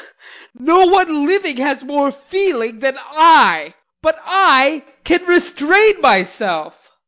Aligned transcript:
No 0.57 0.87
one 0.87 1.27
living 1.27 1.57
has 1.57 1.83
more 1.83 2.11
feeling 2.11 2.79
than 2.79 2.97
I 2.99 3.75
but 4.01 4.19
I 4.25 4.83
can 5.03 5.23
restrain 5.27 6.01
myself. 6.01 6.89